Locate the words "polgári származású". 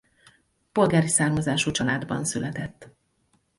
0.71-1.71